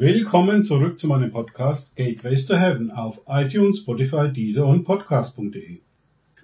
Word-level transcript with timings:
Willkommen 0.00 0.64
zurück 0.64 0.98
zu 0.98 1.08
meinem 1.08 1.30
Podcast 1.30 1.94
Gateways 1.94 2.46
to 2.46 2.56
Heaven 2.56 2.90
auf 2.90 3.20
iTunes, 3.28 3.80
Spotify, 3.80 4.32
Deezer 4.32 4.64
und 4.64 4.84
Podcast.de. 4.84 5.80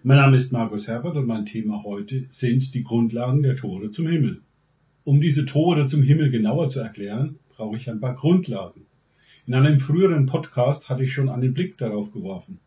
Mein 0.03 0.17
Name 0.19 0.37
ist 0.37 0.53
Markus 0.53 0.89
Herbert 0.89 1.17
und 1.17 1.25
mein 1.25 1.46
Thema 1.46 1.82
heute 1.82 2.27
sind 2.29 2.74
die 2.74 2.84
Grundlagen 2.84 3.42
der 3.42 3.56
Tore 3.56 3.90
zum 3.90 4.08
Himmel. 4.08 4.42
Um 5.04 5.22
diese 5.22 5.46
Tore 5.46 5.87
zum 5.87 6.03
Himmel 6.03 6.30
genauer 6.30 6.69
zu 6.69 6.80
erklären, 6.80 7.38
brauche 7.48 7.79
ich 7.79 7.88
ein 7.88 7.98
paar 7.98 8.14
Grundlagen. 8.14 8.84
In 9.46 9.55
einem 9.55 9.79
früheren 9.79 10.27
Podcast 10.27 10.91
hatte 10.91 11.04
ich 11.04 11.14
schon 11.14 11.30
einen 11.30 11.54
Blick 11.54 11.79
darauf 11.79 12.12
geworfen. 12.12 12.61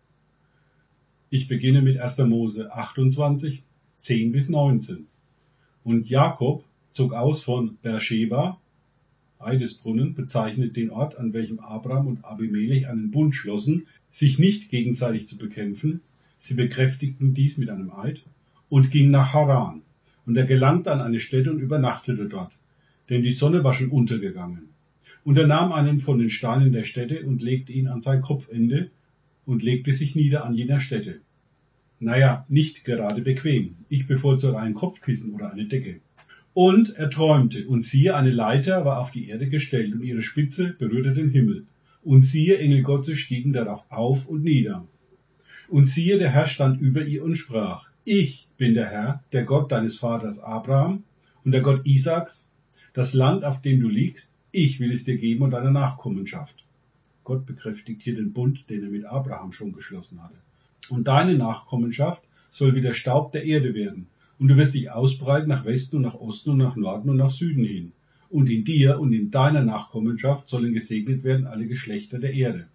Ich 1.29 1.47
beginne 1.47 1.83
mit 1.83 1.99
1. 1.99 2.17
Mose 2.17 2.73
28, 2.73 3.61
10 3.99 4.31
bis 4.31 4.49
19. 4.49 5.05
Und 5.83 6.09
Jakob 6.09 6.63
zog 6.93 7.13
aus 7.13 7.43
von 7.43 7.77
Beersheba, 7.83 8.59
Eidesbrunnen 9.39 10.15
bezeichnet 10.15 10.75
den 10.75 10.91
Ort, 10.91 11.17
an 11.17 11.31
welchem 11.33 11.59
Abraham 11.59 12.07
und 12.07 12.25
Abimelech 12.25 12.87
einen 12.87 13.09
Bund 13.09 13.33
schlossen, 13.33 13.87
sich 14.11 14.37
nicht 14.37 14.69
gegenseitig 14.69 15.27
zu 15.27 15.37
bekämpfen. 15.37 16.01
Sie 16.39 16.55
bekräftigten 16.55 17.33
dies 17.33 17.57
mit 17.57 17.69
einem 17.69 17.91
Eid 17.91 18.21
und 18.67 18.91
ging 18.91 19.11
nach 19.11 19.33
Haran. 19.33 19.81
Und 20.25 20.36
er 20.36 20.45
gelangte 20.45 20.91
an 20.91 21.00
eine 21.01 21.21
Stätte 21.21 21.51
und 21.51 21.59
übernachtete 21.59 22.28
dort, 22.28 22.51
denn 23.09 23.23
die 23.23 23.31
Sonne 23.31 23.64
war 23.64 23.73
schon 23.73 23.89
untergegangen. 23.89 24.69
Und 25.23 25.37
er 25.37 25.47
nahm 25.47 25.71
einen 25.71 26.01
von 26.01 26.19
den 26.19 26.29
Steinen 26.29 26.73
der 26.73 26.83
Stätte 26.83 27.25
und 27.25 27.42
legte 27.42 27.71
ihn 27.71 27.87
an 27.87 28.01
sein 28.01 28.21
Kopfende 28.21 28.92
und 29.45 29.64
legte 29.64 29.93
sich 29.93 30.15
nieder 30.15 30.45
an 30.45 30.53
jener 30.53 30.79
Stätte. 30.79 31.21
Naja, 32.00 32.45
nicht 32.50 32.86
gerade 32.86 33.22
bequem. 33.22 33.75
Ich 33.89 34.06
bevorzuge 34.06 34.59
ein 34.59 34.73
Kopfkissen 34.73 35.33
oder 35.33 35.52
eine 35.52 35.66
Decke. 35.66 36.02
Und 36.53 36.95
er 36.95 37.09
träumte, 37.09 37.67
und 37.67 37.83
siehe, 37.83 38.16
eine 38.16 38.31
Leiter 38.31 38.83
war 38.85 38.99
auf 38.99 39.11
die 39.11 39.30
Erde 39.30 39.49
gestellt, 39.49 39.94
und 39.94 40.03
ihre 40.03 40.21
Spitze 40.21 40.75
berührte 40.77 41.13
den 41.13 41.30
Himmel. 41.30 41.66
Und 42.03 42.23
siehe, 42.23 42.58
Engel 42.58 42.81
Gottes 42.81 43.19
stiegen 43.19 43.53
darauf 43.53 43.83
auf 43.89 44.27
und 44.27 44.44
nieder. 44.44 44.88
Und 45.67 45.86
siehe, 45.86 46.17
der 46.17 46.31
Herr 46.31 46.47
stand 46.47 46.81
über 46.81 47.03
ihr 47.03 47.23
und 47.23 47.36
sprach, 47.36 47.88
Ich 48.03 48.47
bin 48.58 48.73
der 48.73 48.89
Herr, 48.89 49.23
der 49.31 49.44
Gott 49.44 49.72
deines 49.72 50.00
Vaters 50.00 50.39
Abraham 50.39 51.03
und 51.45 51.52
der 51.52 51.61
Gott 51.61 51.86
Isaaks. 51.86 52.47
Das 52.94 53.13
Land, 53.13 53.44
auf 53.44 53.61
dem 53.61 53.80
du 53.80 53.88
liegst, 53.88 54.36
ich 54.52 54.80
will 54.80 54.91
es 54.91 55.06
dir 55.06 55.17
geben 55.17 55.44
und 55.44 55.52
deiner 55.52 55.72
Nachkommenschaft. 55.72 56.66
Gott 57.23 57.45
bekräftigt 57.45 58.02
hier 58.02 58.16
den 58.16 58.34
Bund, 58.34 58.67
den 58.69 58.81
er 58.81 58.89
mit 58.89 59.06
Abraham 59.06 59.52
schon 59.52 59.72
geschlossen 59.72 60.23
hatte. 60.23 60.38
Und 60.89 61.08
deine 61.08 61.36
Nachkommenschaft 61.36 62.23
soll 62.50 62.73
wie 62.73 62.81
der 62.81 62.95
Staub 62.95 63.31
der 63.31 63.44
Erde 63.45 63.75
werden, 63.75 64.08
und 64.40 64.48
du 64.48 64.56
wirst 64.56 64.73
dich 64.73 64.90
ausbreiten 64.90 65.50
nach 65.50 65.66
Westen 65.66 65.98
und 65.98 66.04
nach 66.04 66.16
Osten 66.16 66.52
und 66.52 66.58
nach 66.58 66.78
Norden 66.78 67.09
und 67.09 67.18
nach 67.18 67.30
Süden 67.30 67.66
hin. 67.66 67.92
Und 68.30 68.50
in 68.50 68.64
dir 68.64 69.00
und 69.00 69.12
in 69.12 69.31
deiner 69.31 69.64
Nachkommenschaft 69.64 70.48
sollen 70.48 70.73
gesegnet 70.73 71.23
werden 71.23 71.46
alle 71.46 71.68
Geschlechter 71.68 72.20
der 72.20 72.34
Erde. 72.34 72.68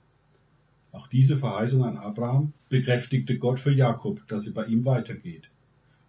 Auch 0.93 1.09
diese 1.09 1.39
Verheißung 1.39 1.83
an 1.85 1.97
Abraham 1.97 2.53
bekräftigte 2.69 3.39
Gott 3.39 3.61
für 3.61 3.73
Jakob, 3.73 4.27
dass 4.29 4.45
sie 4.45 4.53
bei 4.53 4.67
ihm 4.67 4.85
weitergeht. 4.85 5.49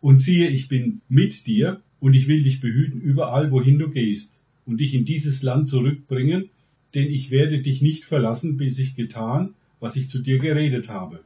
Und 0.01 0.19
siehe, 0.19 0.49
ich 0.49 0.67
bin 0.67 1.01
mit 1.09 1.47
dir 1.47 1.81
und 1.99 2.13
ich 2.13 2.27
will 2.27 2.43
dich 2.43 2.59
behüten 2.59 3.01
überall, 3.01 3.49
wohin 3.51 3.79
du 3.79 3.89
gehst 3.89 4.39
und 4.65 4.77
dich 4.79 4.93
in 4.93 5.05
dieses 5.05 5.41
Land 5.41 5.69
zurückbringen, 5.69 6.49
denn 6.93 7.09
ich 7.09 7.31
werde 7.31 7.61
dich 7.61 7.81
nicht 7.81 8.05
verlassen, 8.05 8.57
bis 8.57 8.77
ich 8.79 8.95
getan, 8.95 9.53
was 9.79 9.95
ich 9.95 10.09
zu 10.09 10.19
dir 10.19 10.39
geredet 10.39 10.89
habe. 10.89 11.21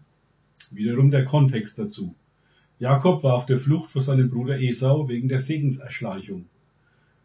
Wiederum 0.71 1.09
der 1.11 1.25
Kontext 1.25 1.79
dazu. 1.79 2.15
Jakob 2.79 3.23
war 3.23 3.33
auf 3.33 3.45
der 3.45 3.59
Flucht 3.59 3.91
vor 3.91 4.01
seinem 4.01 4.29
Bruder 4.29 4.61
Esau 4.61 5.09
wegen 5.09 5.27
der 5.27 5.39
Segenserschleichung. 5.39 6.45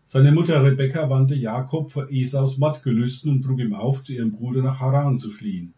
Seine 0.05 0.33
Mutter 0.33 0.65
Rebekka 0.65 1.09
wandte 1.09 1.37
Jakob 1.37 1.93
vor 1.93 2.11
Esaus 2.11 2.59
Mattgelüsten 2.59 3.31
und 3.31 3.43
trug 3.43 3.61
ihm 3.61 3.73
auf, 3.73 4.03
zu 4.03 4.15
ihrem 4.15 4.33
Bruder 4.33 4.63
nach 4.63 4.81
Haran 4.81 5.17
zu 5.17 5.31
fliehen. 5.31 5.73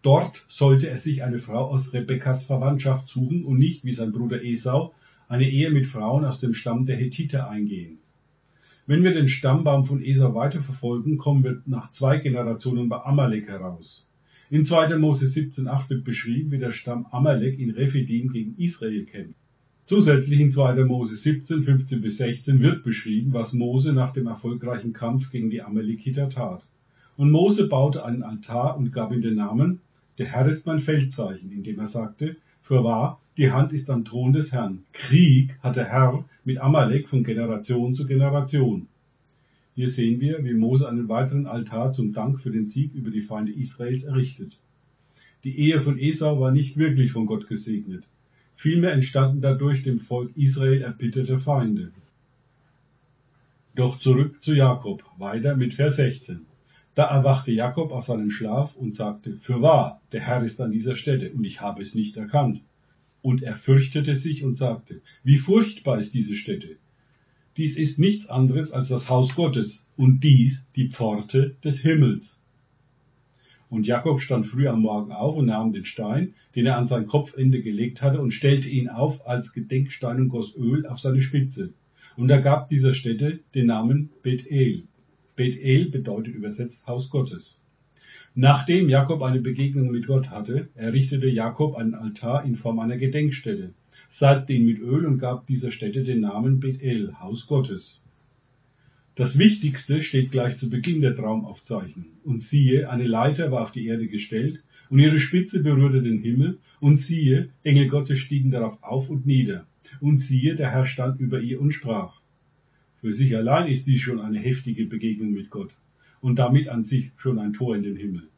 Dort 0.00 0.46
sollte 0.48 0.88
er 0.88 0.96
sich 0.96 1.22
eine 1.22 1.38
Frau 1.40 1.66
aus 1.66 1.92
Rebekkas 1.92 2.46
Verwandtschaft 2.46 3.08
suchen 3.08 3.44
und 3.44 3.58
nicht, 3.58 3.84
wie 3.84 3.92
sein 3.92 4.12
Bruder 4.12 4.42
Esau, 4.42 4.94
eine 5.28 5.46
Ehe 5.46 5.70
mit 5.70 5.86
Frauen 5.86 6.24
aus 6.24 6.40
dem 6.40 6.54
Stamm 6.54 6.86
der 6.86 6.96
Hethiter 6.96 7.50
eingehen. 7.50 7.98
Wenn 8.86 9.02
wir 9.02 9.12
den 9.12 9.28
Stammbaum 9.28 9.84
von 9.84 10.02
Esau 10.02 10.34
weiterverfolgen, 10.34 11.18
kommen 11.18 11.44
wir 11.44 11.60
nach 11.66 11.90
zwei 11.90 12.16
Generationen 12.16 12.88
bei 12.88 13.04
Amalek 13.04 13.48
heraus. 13.48 14.06
In 14.48 14.64
2. 14.64 14.96
Mose 14.98 15.26
17,8 15.26 15.90
wird 15.90 16.04
beschrieben, 16.04 16.52
wie 16.52 16.58
der 16.58 16.70
Stamm 16.70 17.06
Amalek 17.10 17.58
in 17.58 17.70
Rephidim 17.70 18.32
gegen 18.32 18.54
Israel 18.58 19.04
kämpft. 19.04 19.36
Zusätzlich 19.86 20.38
in 20.38 20.52
2. 20.52 20.84
Mose 20.84 21.16
17, 21.16 21.64
15 21.64 22.00
bis 22.00 22.18
16 22.18 22.60
wird 22.60 22.84
beschrieben, 22.84 23.32
was 23.32 23.54
Mose 23.54 23.92
nach 23.92 24.12
dem 24.12 24.28
erfolgreichen 24.28 24.92
Kampf 24.92 25.32
gegen 25.32 25.50
die 25.50 25.62
Amalekiter 25.62 26.28
tat. 26.28 26.62
Und 27.16 27.32
Mose 27.32 27.66
baute 27.66 28.04
einen 28.04 28.22
Altar 28.22 28.76
und 28.76 28.92
gab 28.92 29.10
ihm 29.10 29.20
den 29.20 29.34
Namen, 29.34 29.80
der 30.18 30.26
Herr 30.26 30.46
ist 30.46 30.64
mein 30.64 30.78
Feldzeichen, 30.78 31.50
indem 31.50 31.80
er 31.80 31.88
sagte, 31.88 32.36
fürwahr, 32.62 33.20
die 33.36 33.50
Hand 33.50 33.72
ist 33.72 33.90
am 33.90 34.04
Thron 34.04 34.32
des 34.32 34.52
Herrn. 34.52 34.84
Krieg 34.92 35.56
hat 35.60 35.74
der 35.74 35.86
Herr 35.86 36.24
mit 36.44 36.58
Amalek 36.58 37.08
von 37.08 37.24
Generation 37.24 37.96
zu 37.96 38.06
Generation. 38.06 38.86
Hier 39.76 39.90
sehen 39.90 40.22
wir, 40.22 40.42
wie 40.42 40.54
Mose 40.54 40.88
einen 40.88 41.10
weiteren 41.10 41.46
Altar 41.46 41.92
zum 41.92 42.14
Dank 42.14 42.40
für 42.40 42.50
den 42.50 42.64
Sieg 42.64 42.94
über 42.94 43.10
die 43.10 43.20
Feinde 43.20 43.52
Israels 43.52 44.04
errichtet. 44.04 44.58
Die 45.44 45.58
Ehe 45.58 45.82
von 45.82 45.98
Esau 45.98 46.40
war 46.40 46.50
nicht 46.50 46.78
wirklich 46.78 47.12
von 47.12 47.26
Gott 47.26 47.46
gesegnet. 47.46 48.04
Vielmehr 48.54 48.94
entstanden 48.94 49.42
dadurch 49.42 49.82
dem 49.82 49.98
Volk 49.98 50.34
Israel 50.34 50.80
erbitterte 50.80 51.38
Feinde. 51.38 51.92
Doch 53.74 53.98
zurück 53.98 54.42
zu 54.42 54.54
Jakob, 54.54 55.04
weiter 55.18 55.54
mit 55.54 55.74
Vers 55.74 55.96
16. 55.96 56.46
Da 56.94 57.04
erwachte 57.08 57.52
Jakob 57.52 57.92
aus 57.92 58.06
seinem 58.06 58.30
Schlaf 58.30 58.74
und 58.76 58.96
sagte, 58.96 59.36
Fürwahr, 59.36 60.00
der 60.10 60.22
Herr 60.22 60.42
ist 60.42 60.58
an 60.62 60.72
dieser 60.72 60.96
Stätte, 60.96 61.30
und 61.32 61.44
ich 61.44 61.60
habe 61.60 61.82
es 61.82 61.94
nicht 61.94 62.16
erkannt. 62.16 62.62
Und 63.20 63.42
er 63.42 63.56
fürchtete 63.56 64.16
sich 64.16 64.42
und 64.42 64.56
sagte, 64.56 65.02
wie 65.22 65.36
furchtbar 65.36 66.00
ist 66.00 66.14
diese 66.14 66.34
Stätte. 66.34 66.78
Dies 67.56 67.78
ist 67.78 67.98
nichts 67.98 68.28
anderes 68.28 68.72
als 68.72 68.88
das 68.88 69.08
Haus 69.08 69.34
Gottes 69.34 69.86
und 69.96 70.20
dies 70.20 70.68
die 70.76 70.90
Pforte 70.90 71.56
des 71.64 71.80
Himmels. 71.80 72.38
Und 73.70 73.86
Jakob 73.86 74.20
stand 74.20 74.46
früh 74.46 74.68
am 74.68 74.82
Morgen 74.82 75.10
auf 75.10 75.36
und 75.36 75.46
nahm 75.46 75.72
den 75.72 75.86
Stein, 75.86 76.34
den 76.54 76.66
er 76.66 76.76
an 76.76 76.86
sein 76.86 77.06
Kopfende 77.06 77.62
gelegt 77.62 78.02
hatte, 78.02 78.20
und 78.20 78.32
stellte 78.32 78.68
ihn 78.68 78.90
auf 78.90 79.26
als 79.26 79.54
Gedenkstein 79.54 80.18
und 80.18 80.28
goss 80.28 80.54
Öl 80.54 80.86
auf 80.86 80.98
seine 80.98 81.22
Spitze. 81.22 81.72
Und 82.16 82.28
er 82.28 82.42
gab 82.42 82.68
dieser 82.68 82.92
Stätte 82.92 83.40
den 83.54 83.66
Namen 83.66 84.10
Bethel. 84.22 84.84
Bethel 85.34 85.88
bedeutet 85.88 86.34
übersetzt 86.34 86.86
Haus 86.86 87.08
Gottes. 87.08 87.62
Nachdem 88.34 88.90
Jakob 88.90 89.22
eine 89.22 89.40
Begegnung 89.40 89.90
mit 89.90 90.06
Gott 90.06 90.28
hatte, 90.28 90.68
errichtete 90.74 91.28
Jakob 91.28 91.74
einen 91.74 91.94
Altar 91.94 92.44
in 92.44 92.56
Form 92.56 92.78
einer 92.80 92.98
Gedenkstelle 92.98 93.72
salbte 94.08 94.52
ihn 94.52 94.66
mit 94.66 94.80
Öl 94.80 95.06
und 95.06 95.18
gab 95.18 95.46
dieser 95.46 95.72
Stätte 95.72 96.04
den 96.04 96.20
Namen 96.20 96.60
Bethel, 96.60 97.18
Haus 97.20 97.46
Gottes. 97.46 98.00
Das 99.14 99.38
Wichtigste 99.38 100.02
steht 100.02 100.30
gleich 100.30 100.58
zu 100.58 100.68
Beginn 100.68 101.00
der 101.00 101.16
Traumaufzeichnung. 101.16 102.06
Und 102.24 102.42
siehe, 102.42 102.90
eine 102.90 103.06
Leiter 103.06 103.50
war 103.50 103.62
auf 103.62 103.72
die 103.72 103.86
Erde 103.86 104.08
gestellt, 104.08 104.62
und 104.90 104.98
ihre 104.98 105.18
Spitze 105.18 105.62
berührte 105.62 106.02
den 106.02 106.20
Himmel, 106.20 106.58
und 106.80 106.98
siehe, 106.98 107.48
Engel 107.62 107.88
Gottes 107.88 108.18
stiegen 108.18 108.50
darauf 108.50 108.82
auf 108.82 109.08
und 109.08 109.26
nieder. 109.26 109.66
Und 110.00 110.18
siehe, 110.18 110.54
der 110.54 110.70
Herr 110.70 110.86
stand 110.86 111.20
über 111.20 111.40
ihr 111.40 111.60
und 111.60 111.72
sprach. 111.72 112.20
Für 113.00 113.12
sich 113.12 113.36
allein 113.36 113.68
ist 113.68 113.86
dies 113.86 114.00
schon 114.00 114.20
eine 114.20 114.38
heftige 114.38 114.84
Begegnung 114.86 115.32
mit 115.32 115.50
Gott 115.50 115.70
und 116.20 116.38
damit 116.38 116.68
an 116.68 116.84
sich 116.84 117.12
schon 117.16 117.38
ein 117.38 117.52
Tor 117.52 117.76
in 117.76 117.82
den 117.82 117.96
Himmel. 117.96 118.28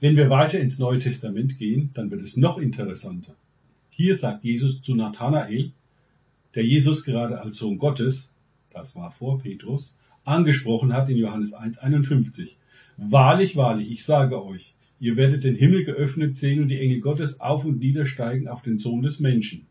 Wenn 0.00 0.16
wir 0.16 0.30
weiter 0.30 0.58
ins 0.60 0.78
Neue 0.78 1.00
Testament 1.00 1.58
gehen, 1.58 1.90
dann 1.94 2.10
wird 2.10 2.22
es 2.22 2.36
noch 2.36 2.58
interessanter. 2.58 3.34
Hier 4.02 4.16
sagt 4.16 4.44
Jesus 4.44 4.80
zu 4.80 4.94
Nathanael, 4.94 5.72
der 6.54 6.64
Jesus 6.64 7.04
gerade 7.04 7.38
als 7.38 7.58
Sohn 7.58 7.76
Gottes, 7.76 8.32
das 8.72 8.96
war 8.96 9.12
vor 9.12 9.40
Petrus, 9.40 9.94
angesprochen 10.24 10.94
hat 10.94 11.10
in 11.10 11.18
Johannes 11.18 11.54
1,51. 11.54 12.48
Wahrlich, 12.96 13.56
wahrlich, 13.56 13.90
ich 13.90 14.06
sage 14.06 14.42
euch, 14.42 14.72
ihr 15.00 15.16
werdet 15.16 15.44
den 15.44 15.54
Himmel 15.54 15.84
geöffnet 15.84 16.34
sehen 16.34 16.62
und 16.62 16.68
die 16.68 16.80
Engel 16.80 17.00
Gottes 17.00 17.40
auf 17.40 17.66
und 17.66 17.78
niedersteigen 17.78 18.48
auf 18.48 18.62
den 18.62 18.78
Sohn 18.78 19.02
des 19.02 19.20
Menschen. 19.20 19.66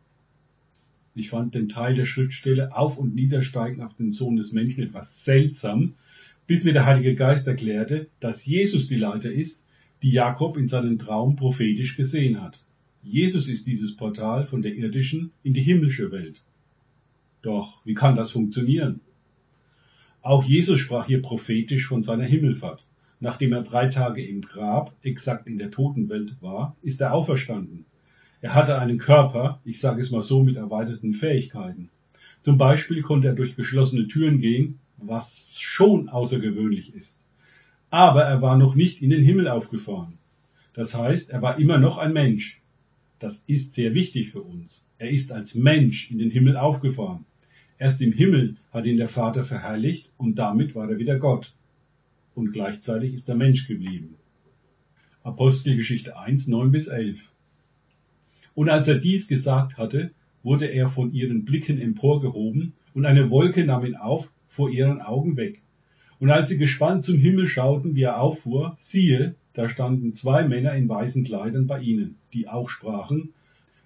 Ich 1.16 1.32
fand 1.32 1.56
den 1.56 1.68
Teil 1.68 1.96
der 1.96 2.06
Schriftstelle 2.06 2.78
auf 2.78 3.00
und 3.00 3.16
niedersteigen 3.16 3.82
auf 3.82 3.96
den 3.96 4.12
Sohn 4.12 4.36
des 4.36 4.52
Menschen 4.52 4.84
etwas 4.84 5.26
seltsam, 5.26 5.96
bis 6.46 6.64
mir 6.66 6.74
der 6.74 6.86
Heilige 6.86 7.16
Geist 7.16 7.48
erklärte, 7.48 8.06
dass 8.20 8.46
Jesus 8.46 8.90
die 8.90 8.98
Leiter 8.98 9.32
ist, 9.32 9.66
die 10.04 10.12
Jakob 10.12 10.56
in 10.56 10.68
seinem 10.68 11.00
Traum 11.00 11.36
prophetisch 11.36 11.98
gesehen 11.98 12.40
hat. 12.40 12.60
Jesus 13.02 13.48
ist 13.48 13.66
dieses 13.66 13.96
Portal 13.96 14.46
von 14.46 14.62
der 14.62 14.76
irdischen 14.76 15.32
in 15.44 15.54
die 15.54 15.62
himmlische 15.62 16.12
Welt. 16.12 16.42
Doch 17.42 17.80
wie 17.86 17.94
kann 17.94 18.16
das 18.16 18.32
funktionieren? 18.32 19.00
Auch 20.22 20.44
Jesus 20.44 20.82
sprach 20.82 21.08
hier 21.08 21.22
prophetisch 21.22 21.88
von 21.88 22.04
seiner 22.04 22.26
Himmelfahrt. 22.26 22.84
Nachdem 23.22 23.54
er 23.54 23.64
drei 23.64 23.88
Tage 23.88 24.26
im 24.26 24.42
Grab, 24.42 24.94
exakt 25.02 25.48
in 25.48 25.58
der 25.58 25.72
Totenwelt 25.72 26.36
war, 26.42 26.76
ist 26.82 27.00
er 27.02 27.14
auferstanden. 27.14 27.86
Er 28.42 28.56
hatte 28.56 28.80
einen 28.80 28.98
Körper, 28.98 29.60
ich 29.66 29.80
sage 29.80 30.02
es 30.02 30.12
mal 30.12 30.22
so, 30.22 30.44
mit 30.44 30.56
erweiterten 30.56 31.14
Fähigkeiten. 31.14 31.90
Zum 32.42 32.58
Beispiel 32.58 33.02
konnte 33.02 33.28
er 33.28 33.34
durch 33.34 33.56
geschlossene 33.56 34.08
Türen 34.08 34.40
gehen, 34.40 34.80
was 34.98 35.58
schon 35.60 36.10
außergewöhnlich 36.10 36.94
ist. 36.94 37.22
Aber 37.90 38.24
er 38.24 38.42
war 38.42 38.58
noch 38.58 38.76
nicht 38.76 39.02
in 39.02 39.10
den 39.10 39.24
Himmel 39.24 39.48
aufgefahren. 39.48 40.18
Das 40.74 40.96
heißt, 40.96 41.30
er 41.30 41.42
war 41.42 41.60
immer 41.60 41.78
noch 41.78 41.98
ein 41.98 42.14
Mensch. 42.14 42.59
Das 43.20 43.44
ist 43.48 43.74
sehr 43.74 43.94
wichtig 43.94 44.32
für 44.32 44.42
uns. 44.42 44.88
Er 44.98 45.10
ist 45.10 45.32
als 45.32 45.56
Mensch 45.56 46.10
in 46.10 46.20
den 46.20 46.32
Himmel 46.32 46.56
aufgefahren. 46.56 47.26
Erst 47.78 48.02
im 48.02 48.14
Himmel 48.14 48.58
hat 48.72 48.86
ihn 48.86 48.98
der 48.98 49.10
Vater 49.10 49.44
verherrlicht 49.44 50.10
und 50.18 50.36
damit 50.36 50.74
war 50.74 50.90
er 50.90 51.00
wieder 51.00 51.20
Gott. 51.20 51.54
Und 52.34 52.54
gleichzeitig 52.54 53.14
ist 53.14 53.28
er 53.28 53.36
Mensch 53.36 53.68
geblieben. 53.68 54.16
Apostelgeschichte 55.24 56.18
1, 56.18 56.48
9 56.48 56.72
bis 56.72 56.88
11. 56.88 57.30
Und 58.56 58.70
als 58.70 58.88
er 58.88 59.00
dies 59.00 59.28
gesagt 59.28 59.78
hatte, 59.78 60.12
wurde 60.44 60.68
er 60.68 60.88
von 60.88 61.14
ihren 61.14 61.44
Blicken 61.44 61.80
emporgehoben 61.80 62.74
und 62.94 63.06
eine 63.06 63.30
Wolke 63.30 63.66
nahm 63.66 63.86
ihn 63.86 63.96
auf 63.96 64.32
vor 64.48 64.70
ihren 64.70 65.02
Augen 65.02 65.38
weg. 65.38 65.62
Und 66.20 66.30
als 66.30 66.50
sie 66.50 66.58
gespannt 66.58 67.04
zum 67.04 67.18
Himmel 67.18 67.48
schauten, 67.48 67.96
wie 67.96 68.04
er 68.04 68.20
auffuhr, 68.20 68.76
siehe, 68.78 69.36
da 69.54 69.70
standen 69.70 70.14
zwei 70.14 70.48
Männer 70.48 70.74
in 70.76 70.90
weißen 70.90 71.24
Kleidern 71.24 71.66
bei 71.66 71.82
ihnen, 71.82 72.16
die 72.34 72.48
auch 72.48 72.70
sprachen, 72.70 73.34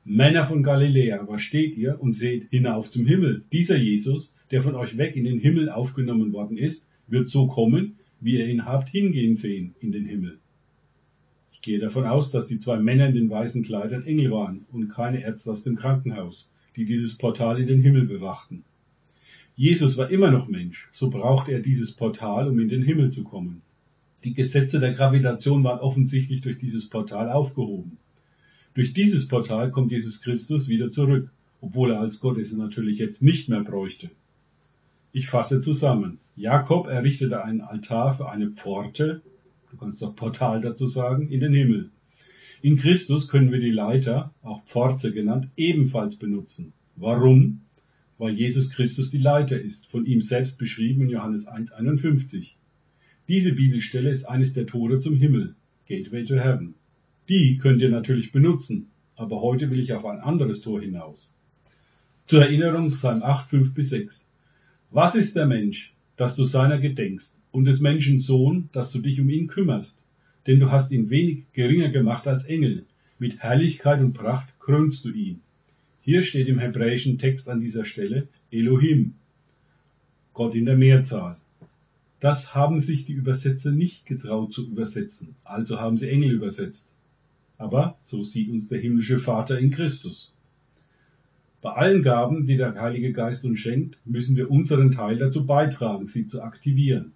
Männer 0.05 0.45
von 0.45 0.63
Galiläa, 0.63 1.27
was 1.29 1.43
steht 1.43 1.77
ihr 1.77 2.01
und 2.01 2.11
seht 2.11 2.49
hinauf 2.49 2.91
zum 2.91 3.05
Himmel? 3.05 3.43
Dieser 3.53 3.77
Jesus, 3.77 4.35
der 4.51 4.61
von 4.61 4.75
euch 4.75 4.97
weg 4.97 5.15
in 5.15 5.23
den 5.23 5.39
Himmel 5.39 5.69
aufgenommen 5.69 6.33
worden 6.33 6.57
ist, 6.57 6.89
wird 7.07 7.29
so 7.29 7.47
kommen, 7.47 7.95
wie 8.19 8.37
ihr 8.37 8.47
ihn 8.47 8.65
habt 8.65 8.89
hingehen 8.89 9.35
sehen 9.35 9.75
in 9.79 9.91
den 9.91 10.05
Himmel. 10.05 10.39
Ich 11.53 11.61
gehe 11.61 11.79
davon 11.79 12.05
aus, 12.05 12.31
dass 12.31 12.47
die 12.47 12.59
zwei 12.59 12.77
Männer 12.79 13.07
in 13.07 13.15
den 13.15 13.29
weißen 13.29 13.63
Kleidern 13.63 14.05
Engel 14.05 14.31
waren 14.31 14.65
und 14.71 14.89
keine 14.89 15.21
Ärzte 15.21 15.51
aus 15.51 15.63
dem 15.63 15.77
Krankenhaus, 15.77 16.47
die 16.75 16.85
dieses 16.85 17.15
Portal 17.15 17.61
in 17.61 17.67
den 17.67 17.81
Himmel 17.81 18.05
bewachten. 18.05 18.65
Jesus 19.55 19.97
war 19.97 20.09
immer 20.09 20.31
noch 20.31 20.47
Mensch, 20.47 20.89
so 20.93 21.09
brauchte 21.09 21.51
er 21.51 21.59
dieses 21.59 21.91
Portal, 21.91 22.47
um 22.47 22.59
in 22.59 22.69
den 22.69 22.81
Himmel 22.81 23.11
zu 23.11 23.23
kommen. 23.23 23.61
Die 24.23 24.33
Gesetze 24.33 24.79
der 24.79 24.93
Gravitation 24.93 25.63
waren 25.63 25.79
offensichtlich 25.79 26.41
durch 26.41 26.57
dieses 26.57 26.89
Portal 26.89 27.29
aufgehoben. 27.29 27.97
Durch 28.73 28.93
dieses 28.93 29.27
Portal 29.27 29.69
kommt 29.69 29.91
Jesus 29.91 30.21
Christus 30.21 30.69
wieder 30.69 30.89
zurück, 30.89 31.29
obwohl 31.61 31.91
er 31.91 31.99
als 31.99 32.19
Gott 32.19 32.39
es 32.39 32.51
natürlich 32.53 32.97
jetzt 32.97 33.21
nicht 33.21 33.47
mehr 33.47 33.63
bräuchte. 33.63 34.09
Ich 35.11 35.27
fasse 35.27 35.61
zusammen. 35.61 36.17
Jakob 36.35 36.87
errichtete 36.87 37.43
einen 37.43 37.61
Altar 37.61 38.15
für 38.15 38.29
eine 38.29 38.49
Pforte, 38.49 39.21
du 39.69 39.77
kannst 39.77 40.01
doch 40.01 40.15
Portal 40.15 40.61
dazu 40.61 40.87
sagen, 40.87 41.29
in 41.29 41.41
den 41.41 41.53
Himmel. 41.53 41.91
In 42.63 42.77
Christus 42.77 43.27
können 43.27 43.51
wir 43.51 43.59
die 43.59 43.71
Leiter, 43.71 44.33
auch 44.41 44.63
Pforte 44.63 45.11
genannt, 45.11 45.49
ebenfalls 45.57 46.15
benutzen. 46.15 46.73
Warum? 46.95 47.61
Weil 48.17 48.33
Jesus 48.33 48.71
Christus 48.71 49.11
die 49.11 49.17
Leiter 49.17 49.59
ist, 49.59 49.87
von 49.87 50.05
ihm 50.05 50.21
selbst 50.21 50.57
beschrieben 50.57 51.01
in 51.03 51.09
Johannes 51.09 51.47
1,51. 51.47 52.51
Diese 53.27 53.53
Bibelstelle 53.53 54.09
ist 54.09 54.25
eines 54.25 54.53
der 54.53 54.65
Tore 54.65 54.99
zum 54.99 55.15
Himmel, 55.15 55.55
Gateway 55.87 56.25
to 56.25 56.35
Heaven. 56.35 56.75
Die 57.29 57.57
könnt 57.57 57.81
ihr 57.81 57.89
natürlich 57.89 58.31
benutzen, 58.31 58.87
aber 59.15 59.41
heute 59.41 59.69
will 59.71 59.79
ich 59.79 59.93
auf 59.93 60.05
ein 60.05 60.19
anderes 60.19 60.61
Tor 60.61 60.81
hinaus. 60.81 61.33
Zur 62.25 62.41
Erinnerung 62.41 62.91
Psalm 62.91 63.23
8, 63.23 63.49
5 63.49 63.73
bis 63.73 63.89
6. 63.89 64.27
Was 64.91 65.15
ist 65.15 65.35
der 65.35 65.45
Mensch, 65.45 65.93
dass 66.17 66.35
du 66.35 66.43
seiner 66.43 66.79
gedenkst, 66.79 67.39
und 67.51 67.65
des 67.65 67.81
Menschen 67.81 68.19
Sohn, 68.19 68.69
dass 68.73 68.91
du 68.91 68.99
dich 68.99 69.19
um 69.19 69.29
ihn 69.29 69.47
kümmerst? 69.47 70.01
Denn 70.47 70.59
du 70.59 70.71
hast 70.71 70.91
ihn 70.91 71.09
wenig 71.09 71.45
geringer 71.53 71.89
gemacht 71.89 72.27
als 72.27 72.45
Engel, 72.45 72.85
mit 73.19 73.39
Herrlichkeit 73.39 74.01
und 74.01 74.13
Pracht 74.13 74.47
krönst 74.59 75.05
du 75.05 75.11
ihn. 75.11 75.41
Hier 76.05 76.23
steht 76.23 76.49
im 76.49 76.59
hebräischen 76.59 77.17
Text 77.17 77.49
an 77.49 77.61
dieser 77.61 77.85
Stelle 77.85 78.27
Elohim, 78.51 79.13
Gott 80.33 80.53
in 80.53 80.65
der 80.65 80.75
Mehrzahl. 80.75 81.37
Das 82.19 82.53
haben 82.53 82.81
sich 82.81 83.05
die 83.05 83.13
Übersetzer 83.13 83.71
nicht 83.71 84.05
getraut 84.05 84.51
zu 84.51 84.67
übersetzen, 84.67 85.35
also 85.45 85.79
haben 85.79 85.97
sie 85.97 86.09
Engel 86.09 86.31
übersetzt. 86.31 86.89
Aber 87.57 87.97
so 88.03 88.25
sieht 88.25 88.49
uns 88.49 88.67
der 88.67 88.81
himmlische 88.81 89.17
Vater 89.17 89.57
in 89.57 89.71
Christus. 89.71 90.33
Bei 91.61 91.71
allen 91.71 92.03
Gaben, 92.03 92.47
die 92.47 92.57
der 92.57 92.75
Heilige 92.75 93.13
Geist 93.13 93.45
uns 93.45 93.61
schenkt, 93.61 93.97
müssen 94.03 94.35
wir 94.35 94.51
unseren 94.51 94.91
Teil 94.91 95.17
dazu 95.17 95.45
beitragen, 95.45 96.07
sie 96.07 96.27
zu 96.27 96.41
aktivieren. 96.41 97.13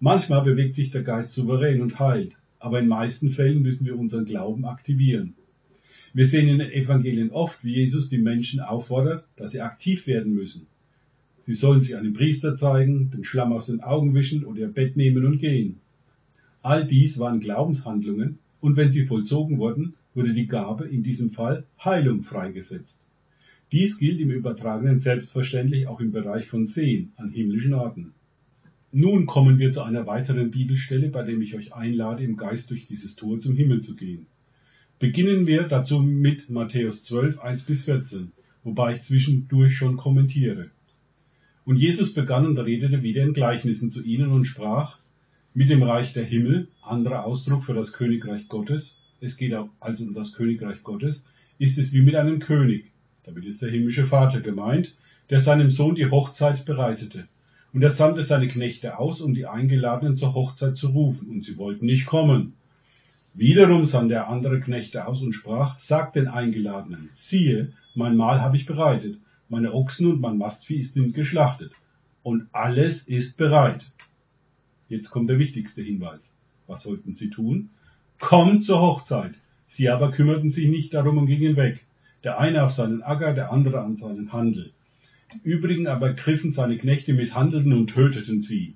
Manchmal 0.00 0.42
bewegt 0.42 0.74
sich 0.74 0.90
der 0.90 1.04
Geist 1.04 1.34
souverän 1.34 1.80
und 1.80 2.00
heilt, 2.00 2.36
aber 2.58 2.80
in 2.80 2.88
meisten 2.88 3.30
Fällen 3.30 3.62
müssen 3.62 3.86
wir 3.86 3.96
unseren 3.96 4.24
Glauben 4.24 4.64
aktivieren. 4.64 5.34
Wir 6.18 6.26
sehen 6.26 6.48
in 6.48 6.58
den 6.58 6.72
Evangelien 6.72 7.30
oft, 7.30 7.62
wie 7.62 7.76
Jesus 7.76 8.08
die 8.08 8.18
Menschen 8.18 8.58
auffordert, 8.58 9.24
dass 9.36 9.52
sie 9.52 9.60
aktiv 9.60 10.08
werden 10.08 10.34
müssen. 10.34 10.66
Sie 11.42 11.54
sollen 11.54 11.80
sich 11.80 11.94
einem 11.94 12.12
Priester 12.12 12.56
zeigen, 12.56 13.12
den 13.12 13.22
Schlamm 13.22 13.52
aus 13.52 13.66
den 13.66 13.82
Augen 13.82 14.14
wischen 14.14 14.44
oder 14.44 14.62
ihr 14.62 14.66
Bett 14.66 14.96
nehmen 14.96 15.24
und 15.24 15.38
gehen. 15.38 15.76
All 16.60 16.84
dies 16.84 17.20
waren 17.20 17.38
Glaubenshandlungen 17.38 18.40
und 18.60 18.76
wenn 18.76 18.90
sie 18.90 19.06
vollzogen 19.06 19.58
wurden, 19.58 19.94
wurde 20.12 20.34
die 20.34 20.48
Gabe, 20.48 20.88
in 20.88 21.04
diesem 21.04 21.30
Fall 21.30 21.62
Heilung, 21.84 22.24
freigesetzt. 22.24 22.98
Dies 23.70 23.96
gilt 23.96 24.18
im 24.18 24.32
Übertragenen 24.32 24.98
selbstverständlich 24.98 25.86
auch 25.86 26.00
im 26.00 26.10
Bereich 26.10 26.48
von 26.48 26.66
Sehen 26.66 27.12
an 27.14 27.30
himmlischen 27.30 27.74
Orten. 27.74 28.12
Nun 28.90 29.26
kommen 29.26 29.60
wir 29.60 29.70
zu 29.70 29.82
einer 29.82 30.08
weiteren 30.08 30.50
Bibelstelle, 30.50 31.10
bei 31.10 31.22
der 31.22 31.38
ich 31.38 31.54
euch 31.54 31.74
einlade, 31.74 32.24
im 32.24 32.36
Geist 32.36 32.70
durch 32.70 32.88
dieses 32.88 33.14
Tor 33.14 33.38
zum 33.38 33.54
Himmel 33.54 33.82
zu 33.82 33.94
gehen. 33.94 34.26
Beginnen 35.00 35.46
wir 35.46 35.62
dazu 35.68 36.00
mit 36.00 36.50
Matthäus 36.50 37.04
12, 37.04 37.38
1 37.38 37.62
bis 37.62 37.84
14, 37.84 38.32
wobei 38.64 38.94
ich 38.94 39.02
zwischendurch 39.02 39.76
schon 39.76 39.96
kommentiere. 39.96 40.70
Und 41.64 41.76
Jesus 41.76 42.14
begann 42.14 42.46
und 42.46 42.58
redete 42.58 43.00
wieder 43.04 43.22
in 43.22 43.32
Gleichnissen 43.32 43.92
zu 43.92 44.02
ihnen 44.02 44.32
und 44.32 44.44
sprach, 44.44 44.98
mit 45.54 45.70
dem 45.70 45.84
Reich 45.84 46.14
der 46.14 46.24
Himmel, 46.24 46.66
anderer 46.82 47.26
Ausdruck 47.26 47.62
für 47.62 47.74
das 47.74 47.92
Königreich 47.92 48.48
Gottes, 48.48 49.00
es 49.20 49.36
geht 49.36 49.54
also 49.78 50.04
um 50.04 50.14
das 50.14 50.32
Königreich 50.32 50.82
Gottes, 50.82 51.26
ist 51.60 51.78
es 51.78 51.92
wie 51.92 52.02
mit 52.02 52.16
einem 52.16 52.40
König, 52.40 52.90
damit 53.22 53.44
ist 53.44 53.62
der 53.62 53.70
himmlische 53.70 54.04
Vater 54.04 54.40
gemeint, 54.40 54.96
der 55.30 55.38
seinem 55.38 55.70
Sohn 55.70 55.94
die 55.94 56.10
Hochzeit 56.10 56.64
bereitete. 56.64 57.28
Und 57.72 57.82
er 57.82 57.90
sandte 57.90 58.24
seine 58.24 58.48
Knechte 58.48 58.98
aus, 58.98 59.20
um 59.20 59.32
die 59.32 59.46
Eingeladenen 59.46 60.16
zur 60.16 60.34
Hochzeit 60.34 60.76
zu 60.76 60.88
rufen, 60.88 61.28
und 61.28 61.44
sie 61.44 61.56
wollten 61.56 61.86
nicht 61.86 62.06
kommen. 62.06 62.54
Wiederum 63.34 63.84
sandte 63.84 64.14
er 64.14 64.28
andere 64.28 64.60
Knechte 64.60 65.06
aus 65.06 65.22
und 65.22 65.32
sprach, 65.32 65.78
sagt 65.78 66.16
den 66.16 66.28
Eingeladenen, 66.28 67.10
siehe, 67.14 67.72
mein 67.94 68.16
Mahl 68.16 68.40
habe 68.40 68.56
ich 68.56 68.66
bereitet, 68.66 69.18
meine 69.48 69.72
Ochsen 69.72 70.06
und 70.06 70.20
mein 70.20 70.38
Mastvieh 70.38 70.82
sind 70.82 71.14
geschlachtet, 71.14 71.72
und 72.22 72.48
alles 72.52 73.08
ist 73.08 73.36
bereit. 73.36 73.90
Jetzt 74.88 75.10
kommt 75.10 75.30
der 75.30 75.38
wichtigste 75.38 75.82
Hinweis. 75.82 76.34
Was 76.66 76.82
sollten 76.82 77.14
sie 77.14 77.30
tun? 77.30 77.70
Kommt 78.18 78.64
zur 78.64 78.80
Hochzeit. 78.80 79.34
Sie 79.68 79.88
aber 79.88 80.10
kümmerten 80.10 80.50
sich 80.50 80.68
nicht 80.68 80.94
darum 80.94 81.18
und 81.18 81.26
gingen 81.26 81.56
weg. 81.56 81.84
Der 82.24 82.38
eine 82.38 82.64
auf 82.64 82.72
seinen 82.72 83.02
Acker, 83.02 83.34
der 83.34 83.52
andere 83.52 83.80
an 83.80 83.96
seinen 83.96 84.32
Handel. 84.32 84.72
Die 85.32 85.48
übrigen 85.48 85.86
aber 85.86 86.14
griffen 86.14 86.50
seine 86.50 86.78
Knechte, 86.78 87.12
misshandelten 87.12 87.72
und 87.72 87.88
töteten 87.88 88.40
sie. 88.40 88.74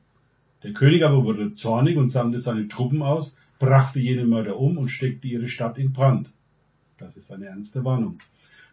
Der 0.63 0.73
König 0.73 1.05
aber 1.05 1.25
wurde 1.25 1.55
zornig 1.55 1.97
und 1.97 2.11
sandte 2.11 2.41
seine 2.41 2.69
Truppen 2.69 3.03
aus, 3.03 3.37
brachte 3.63 4.01
jene 4.01 4.25
Mörder 4.25 4.59
um 4.59 4.77
und 4.77 4.89
steckte 4.89 5.29
ihre 5.29 5.47
Stadt 5.47 5.79
in 5.79 5.93
Brand. 5.93 6.29
Das 6.99 7.17
ist 7.17 7.31
eine 7.31 7.47
ernste 7.47 7.85
Warnung. 7.85 8.19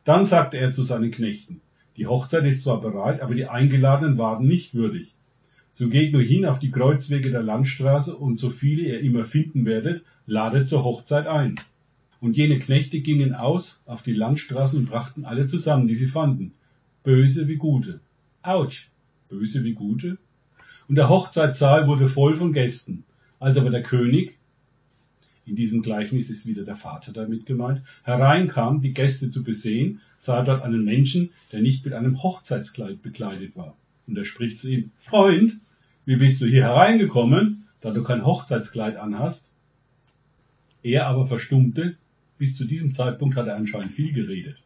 Dann 0.03 0.25
sagte 0.25 0.57
er 0.57 0.71
zu 0.71 0.81
seinen 0.81 1.11
Knechten, 1.11 1.61
die 1.95 2.07
Hochzeit 2.07 2.43
ist 2.45 2.63
zwar 2.63 2.81
bereit, 2.81 3.21
aber 3.21 3.35
die 3.35 3.45
Eingeladenen 3.45 4.17
waren 4.17 4.47
nicht 4.47 4.73
würdig. 4.73 5.13
So 5.73 5.89
geht 5.89 6.11
nur 6.11 6.23
hin 6.23 6.43
auf 6.43 6.57
die 6.57 6.71
Kreuzwege 6.71 7.29
der 7.29 7.43
Landstraße 7.43 8.17
und 8.17 8.39
so 8.39 8.49
viele 8.49 8.81
ihr 8.81 9.01
immer 9.01 9.25
finden 9.25 9.63
werdet, 9.65 10.03
ladet 10.25 10.67
zur 10.67 10.83
Hochzeit 10.83 11.27
ein. 11.27 11.53
Und 12.19 12.35
jene 12.35 12.57
Knechte 12.57 12.99
gingen 13.01 13.35
aus 13.35 13.83
auf 13.85 14.01
die 14.01 14.15
Landstraßen 14.15 14.79
und 14.79 14.89
brachten 14.89 15.23
alle 15.23 15.45
zusammen, 15.45 15.85
die 15.85 15.95
sie 15.95 16.07
fanden. 16.07 16.53
Böse 17.03 17.47
wie 17.47 17.57
gute. 17.57 17.99
Autsch. 18.41 18.89
Böse 19.29 19.63
wie 19.63 19.73
gute. 19.73 20.17
Und 20.87 20.95
der 20.95 21.09
Hochzeitssaal 21.09 21.87
wurde 21.87 22.09
voll 22.09 22.35
von 22.35 22.53
Gästen. 22.53 23.03
Als 23.39 23.55
aber 23.55 23.69
der 23.69 23.83
König, 23.83 24.38
in 25.49 25.55
diesem 25.55 25.81
Gleichnis 25.81 26.29
ist 26.29 26.45
wieder 26.45 26.63
der 26.63 26.75
Vater 26.75 27.11
damit 27.11 27.45
gemeint, 27.45 27.81
hereinkam, 28.03 28.81
die 28.81 28.93
Gäste 28.93 29.31
zu 29.31 29.43
besehen, 29.43 29.99
sah 30.19 30.43
dort 30.43 30.61
einen 30.61 30.85
Menschen, 30.85 31.31
der 31.51 31.61
nicht 31.61 31.83
mit 31.83 31.93
einem 31.93 32.21
Hochzeitskleid 32.21 33.01
bekleidet 33.01 33.55
war. 33.55 33.75
Und 34.07 34.17
er 34.17 34.25
spricht 34.25 34.59
zu 34.59 34.69
ihm, 34.69 34.91
Freund, 34.99 35.57
wie 36.05 36.17
bist 36.17 36.41
du 36.41 36.45
hier 36.45 36.63
hereingekommen, 36.63 37.65
da 37.81 37.91
du 37.91 38.03
kein 38.03 38.25
Hochzeitskleid 38.25 38.97
anhast? 38.97 39.51
Er 40.83 41.07
aber 41.07 41.27
verstummte, 41.27 41.97
bis 42.37 42.55
zu 42.55 42.65
diesem 42.65 42.93
Zeitpunkt 42.93 43.35
hat 43.35 43.47
er 43.47 43.55
anscheinend 43.55 43.91
viel 43.91 44.13
geredet. 44.13 44.57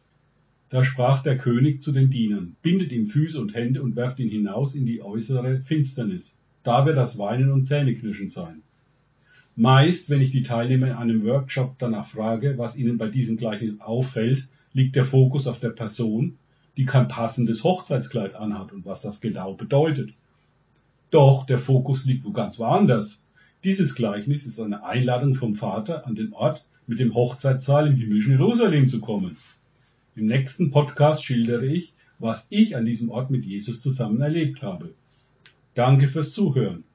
Da 0.70 0.84
sprach 0.84 1.22
der 1.22 1.38
König 1.38 1.82
zu 1.82 1.92
den 1.92 2.10
Dienern, 2.10 2.56
bindet 2.62 2.92
ihm 2.92 3.06
Füße 3.06 3.40
und 3.40 3.54
Hände 3.54 3.82
und 3.82 3.96
werft 3.96 4.18
ihn 4.18 4.28
hinaus 4.28 4.74
in 4.74 4.86
die 4.86 5.02
äußere 5.02 5.60
Finsternis. 5.60 6.40
Da 6.62 6.86
wird 6.86 6.96
das 6.96 7.18
Weinen 7.18 7.52
und 7.52 7.66
Zähneknirschen 7.66 8.30
sein. 8.30 8.62
Meist, 9.56 10.10
wenn 10.10 10.20
ich 10.20 10.32
die 10.32 10.42
Teilnehmer 10.42 10.88
in 10.88 10.92
einem 10.94 11.24
Workshop 11.24 11.78
danach 11.78 12.08
frage, 12.08 12.58
was 12.58 12.76
ihnen 12.76 12.98
bei 12.98 13.08
diesem 13.08 13.36
Gleichnis 13.36 13.80
auffällt, 13.80 14.48
liegt 14.72 14.96
der 14.96 15.04
Fokus 15.04 15.46
auf 15.46 15.60
der 15.60 15.70
Person, 15.70 16.38
die 16.76 16.84
kein 16.84 17.06
passendes 17.06 17.62
Hochzeitskleid 17.62 18.34
anhat 18.34 18.72
und 18.72 18.84
was 18.84 19.02
das 19.02 19.20
genau 19.20 19.54
bedeutet. 19.54 20.12
Doch 21.10 21.46
der 21.46 21.60
Fokus 21.60 22.04
liegt 22.04 22.24
wo 22.24 22.32
ganz 22.32 22.58
woanders. 22.58 23.24
Dieses 23.62 23.94
Gleichnis 23.94 24.44
ist 24.44 24.58
eine 24.58 24.84
Einladung 24.84 25.36
vom 25.36 25.54
Vater 25.54 26.04
an 26.04 26.16
den 26.16 26.32
Ort 26.32 26.66
mit 26.88 26.98
dem 26.98 27.14
Hochzeitssaal 27.14 27.86
im 27.86 27.94
himmlischen 27.94 28.32
Jerusalem 28.32 28.88
zu 28.88 29.00
kommen. 29.00 29.36
Im 30.16 30.26
nächsten 30.26 30.72
Podcast 30.72 31.24
schildere 31.24 31.66
ich, 31.66 31.94
was 32.18 32.48
ich 32.50 32.74
an 32.74 32.86
diesem 32.86 33.10
Ort 33.10 33.30
mit 33.30 33.44
Jesus 33.44 33.80
zusammen 33.80 34.20
erlebt 34.20 34.62
habe. 34.62 34.94
Danke 35.74 36.08
fürs 36.08 36.32
Zuhören. 36.32 36.82